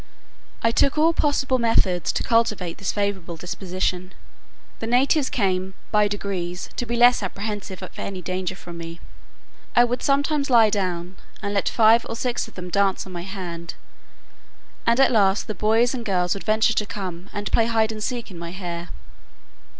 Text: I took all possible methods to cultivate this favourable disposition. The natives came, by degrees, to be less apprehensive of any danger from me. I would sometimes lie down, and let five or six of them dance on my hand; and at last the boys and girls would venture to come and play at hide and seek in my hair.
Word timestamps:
I 0.63 0.71
took 0.71 0.97
all 0.97 1.13
possible 1.13 1.59
methods 1.59 2.11
to 2.13 2.23
cultivate 2.23 2.79
this 2.79 2.91
favourable 2.91 3.37
disposition. 3.37 4.13
The 4.79 4.87
natives 4.87 5.29
came, 5.29 5.75
by 5.91 6.07
degrees, 6.07 6.71
to 6.77 6.87
be 6.87 6.95
less 6.95 7.21
apprehensive 7.21 7.83
of 7.83 7.91
any 7.99 8.19
danger 8.19 8.55
from 8.55 8.79
me. 8.79 8.99
I 9.75 9.83
would 9.83 10.01
sometimes 10.01 10.49
lie 10.49 10.71
down, 10.71 11.17
and 11.43 11.53
let 11.53 11.69
five 11.69 12.03
or 12.09 12.15
six 12.15 12.47
of 12.47 12.55
them 12.55 12.71
dance 12.71 13.05
on 13.05 13.11
my 13.13 13.21
hand; 13.21 13.75
and 14.87 14.99
at 14.99 15.11
last 15.11 15.45
the 15.45 15.53
boys 15.53 15.93
and 15.93 16.03
girls 16.03 16.33
would 16.33 16.45
venture 16.45 16.73
to 16.73 16.85
come 16.87 17.29
and 17.31 17.51
play 17.51 17.65
at 17.65 17.69
hide 17.69 17.91
and 17.91 18.01
seek 18.03 18.31
in 18.31 18.39
my 18.39 18.49
hair. 18.49 18.89